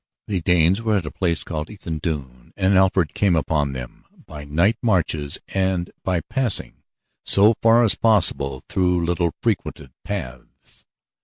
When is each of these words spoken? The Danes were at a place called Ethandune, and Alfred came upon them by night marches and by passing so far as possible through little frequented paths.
The 0.25 0.41
Danes 0.41 0.81
were 0.81 0.97
at 0.97 1.05
a 1.05 1.11
place 1.11 1.43
called 1.43 1.69
Ethandune, 1.69 2.53
and 2.57 2.75
Alfred 2.75 3.13
came 3.13 3.35
upon 3.35 3.71
them 3.73 4.05
by 4.25 4.45
night 4.45 4.77
marches 4.81 5.37
and 5.53 5.91
by 6.03 6.21
passing 6.21 6.81
so 7.23 7.53
far 7.61 7.83
as 7.83 7.93
possible 7.93 8.63
through 8.67 9.05
little 9.05 9.35
frequented 9.43 9.91
paths. 10.03 10.87